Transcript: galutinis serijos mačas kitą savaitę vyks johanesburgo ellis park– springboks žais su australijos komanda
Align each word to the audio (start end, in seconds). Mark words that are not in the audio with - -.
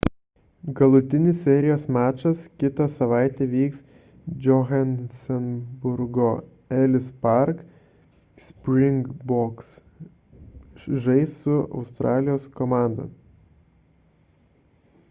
galutinis 0.77 1.41
serijos 1.47 1.83
mačas 1.97 2.39
kitą 2.61 2.87
savaitę 2.93 3.45
vyks 3.51 3.83
johanesburgo 4.45 6.31
ellis 6.79 7.11
park– 7.27 7.61
springboks 8.47 9.71
žais 11.05 11.37
su 11.43 11.55
australijos 11.81 12.51
komanda 12.61 13.07